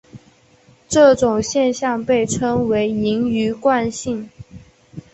[0.89, 4.27] 这种现象被称为盈余惯性。